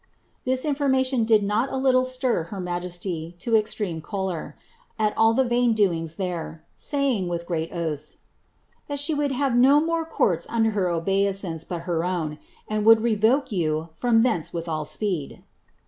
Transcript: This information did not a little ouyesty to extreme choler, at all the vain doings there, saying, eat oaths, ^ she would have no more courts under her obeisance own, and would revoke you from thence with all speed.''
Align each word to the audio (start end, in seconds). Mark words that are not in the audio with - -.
This 0.45 0.65
information 0.65 1.25
did 1.25 1.43
not 1.43 1.71
a 1.71 1.77
little 1.77 2.01
ouyesty 2.01 3.37
to 3.37 3.55
extreme 3.55 4.01
choler, 4.01 4.55
at 4.97 5.15
all 5.15 5.35
the 5.35 5.43
vain 5.43 5.73
doings 5.73 6.15
there, 6.15 6.63
saying, 6.75 7.25
eat 7.31 7.69
oaths, 7.71 8.17
^ 8.89 8.97
she 8.99 9.13
would 9.13 9.31
have 9.31 9.55
no 9.55 9.79
more 9.79 10.03
courts 10.03 10.47
under 10.49 10.71
her 10.71 10.89
obeisance 10.89 11.63
own, 11.71 12.39
and 12.67 12.83
would 12.83 13.01
revoke 13.01 13.51
you 13.51 13.89
from 13.93 14.23
thence 14.23 14.51
with 14.51 14.67
all 14.67 14.85
speed.'' 14.85 15.43